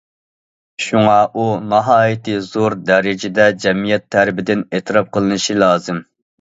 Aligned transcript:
شۇڭا، 0.85 1.17
ئۇ 1.35 1.43
ناھايىتى 1.73 2.39
زور 2.47 2.77
دەرىجىدە 2.89 3.47
جەمئىيەت 3.67 4.11
تەرىپىدىن 4.19 4.67
ئېتىراپ 4.73 5.15
قىلىنىشى 5.15 5.63
لازىم. 5.63 6.05